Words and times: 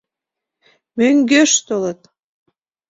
Мӧҥгеш 0.97 1.51
толыт! 1.67 1.99